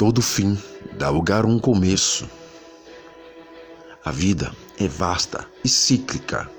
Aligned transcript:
Todo 0.00 0.22
fim 0.22 0.56
dá 0.98 1.10
lugar 1.10 1.44
a 1.44 1.46
um 1.46 1.58
começo. 1.58 2.26
A 4.02 4.10
vida 4.10 4.50
é 4.78 4.88
vasta 4.88 5.46
e 5.62 5.68
cíclica. 5.68 6.50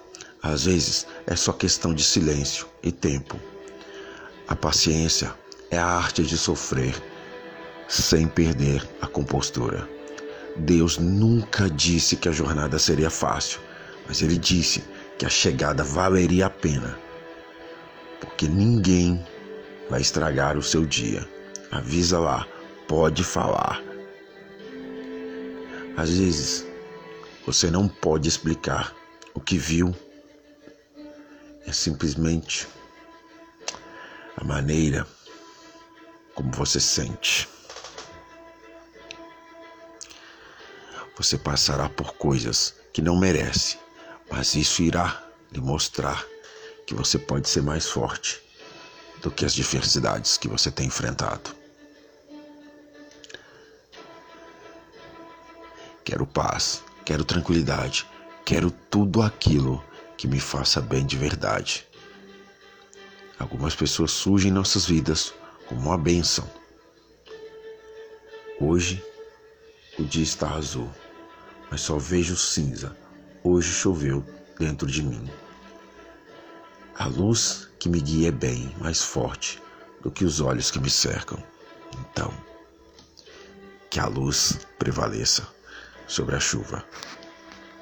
Às 0.44 0.66
vezes 0.66 1.08
é 1.26 1.36
só 1.36 1.52
questão 1.52 1.92
de 1.92 2.04
silêncio 2.04 2.68
e 2.84 2.92
tempo. 2.92 3.40
A 4.48 4.56
paciência 4.56 5.34
é 5.72 5.80
a 5.80 5.88
arte 5.88 6.22
de 6.22 6.38
sofrer 6.38 6.94
sem 7.88 8.28
perder 8.28 8.88
a 9.02 9.08
compostura. 9.08 9.90
Deus 10.56 11.00
nunca 11.00 11.68
disse 11.68 12.18
que 12.18 12.30
a 12.30 12.32
jornada 12.32 12.78
seria 12.78 13.10
fácil, 13.10 13.60
mas 14.08 14.22
Ele 14.22 14.38
disse 14.38 14.84
que 15.18 15.26
a 15.26 15.30
chegada 15.30 15.84
valeria 15.84 16.46
a 16.46 16.50
pena, 16.52 16.96
porque 18.20 18.48
ninguém 18.48 19.20
vai 19.90 20.00
estragar 20.00 20.60
o 20.60 20.62
seu 20.62 20.86
dia. 20.86 21.28
Avisa 21.72 22.20
lá, 22.20 22.46
pode 22.92 23.24
falar. 23.24 23.82
Às 25.96 26.10
vezes, 26.10 26.66
você 27.46 27.72
não 27.72 27.88
pode 27.88 28.28
explicar 28.28 28.94
o 29.34 29.40
que 29.40 29.58
viu, 29.58 29.96
é 31.66 31.72
simplesmente 31.72 32.68
a 34.36 34.44
maneira 34.44 35.08
como 36.36 36.52
você 36.52 36.82
sente. 36.82 37.48
Você 41.16 41.38
passará 41.38 41.88
por 41.88 42.16
coisas 42.16 42.76
que 42.92 43.02
não 43.02 43.18
merece, 43.18 43.78
mas 44.30 44.54
isso 44.54 44.82
irá 44.82 45.26
lhe 45.50 45.62
mostrar 45.62 46.26
que 46.86 46.94
você 46.94 47.18
pode 47.18 47.48
ser 47.48 47.62
mais 47.62 47.88
forte 47.88 48.42
do 49.22 49.32
que 49.32 49.46
as 49.46 49.54
diversidades 49.54 50.38
que 50.38 50.50
você 50.50 50.70
tem 50.70 50.88
enfrentado. 50.88 51.61
Quero 56.12 56.28
paz, 56.28 56.84
quero 57.06 57.24
tranquilidade, 57.24 58.06
quero 58.44 58.70
tudo 58.70 59.22
aquilo 59.22 59.82
que 60.18 60.28
me 60.28 60.42
faça 60.42 60.82
bem 60.82 61.06
de 61.06 61.16
verdade. 61.16 61.88
Algumas 63.40 63.74
pessoas 63.74 64.12
surgem 64.12 64.52
em 64.52 64.54
nossas 64.54 64.86
vidas 64.86 65.34
como 65.68 65.80
uma 65.80 65.98
bênção. 65.98 66.46
Hoje 68.60 69.02
o 69.98 70.04
dia 70.04 70.24
está 70.24 70.54
azul, 70.54 70.92
mas 71.70 71.80
só 71.80 71.98
vejo 71.98 72.36
cinza. 72.36 72.94
Hoje 73.42 73.72
choveu 73.72 74.22
dentro 74.60 74.88
de 74.88 75.02
mim. 75.02 75.32
A 76.96 77.06
luz 77.06 77.70
que 77.80 77.88
me 77.88 78.02
guia 78.02 78.28
é 78.28 78.32
bem 78.32 78.76
mais 78.82 79.02
forte 79.02 79.64
do 80.02 80.12
que 80.12 80.26
os 80.26 80.42
olhos 80.42 80.70
que 80.70 80.80
me 80.82 80.90
cercam. 80.90 81.42
Então, 81.98 82.34
que 83.90 83.98
a 83.98 84.08
luz 84.08 84.68
prevaleça 84.78 85.61
sobre 86.12 86.36
a 86.36 86.40
chuva. 86.40 86.84